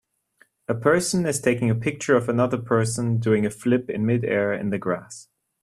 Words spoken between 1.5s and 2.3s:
a picture of